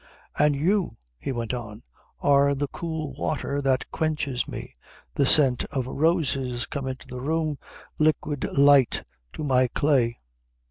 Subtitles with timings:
[0.39, 1.83] "And you," he went on,
[2.21, 4.73] "are the cool water that quenches me,
[5.13, 7.59] the scent of roses come into the room,
[7.99, 9.03] liquid light
[9.33, 10.17] to my clay."